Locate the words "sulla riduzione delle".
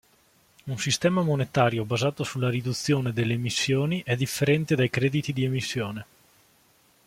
2.23-3.33